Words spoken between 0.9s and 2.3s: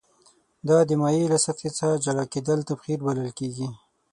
مایع له سطحې څخه جلا